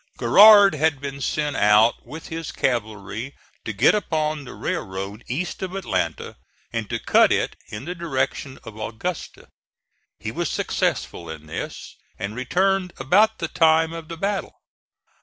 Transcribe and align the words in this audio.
Garrard 0.17 0.73
had 0.73 0.99
been 0.99 1.21
sent 1.21 1.55
out 1.55 2.03
with 2.07 2.29
his 2.29 2.51
cavalry 2.51 3.35
to 3.63 3.71
get 3.71 3.93
upon 3.93 4.45
the 4.45 4.55
railroad 4.55 5.23
east 5.27 5.61
of 5.61 5.75
Atlanta 5.75 6.37
and 6.73 6.89
to 6.89 6.97
cut 6.97 7.31
it 7.31 7.55
in 7.67 7.85
the 7.85 7.93
direction 7.93 8.57
of 8.63 8.79
Augusta. 8.79 9.47
He 10.17 10.31
was 10.31 10.49
successful 10.49 11.29
in 11.29 11.45
this, 11.45 11.97
and 12.17 12.33
returned 12.35 12.93
about 12.97 13.37
the 13.37 13.47
time 13.47 13.93
of 13.93 14.07
the 14.07 14.17
battle. 14.17 14.55